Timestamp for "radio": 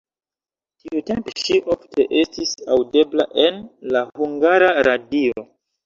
4.93-5.51